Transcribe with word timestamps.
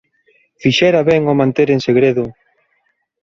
¿Fixera 0.61 1.07
ben 1.09 1.21
ao 1.25 1.35
manter 1.41 1.67
en 1.75 1.81
segredo...? 1.87 2.25